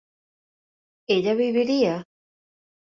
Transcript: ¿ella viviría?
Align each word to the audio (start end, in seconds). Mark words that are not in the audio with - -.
¿ella 1.15 1.33
viviría? 1.41 1.95